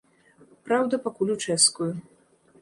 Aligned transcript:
Праўда, 0.69 0.99
пакуль 1.09 1.33
у 1.35 1.37
чэшскую. 1.45 1.91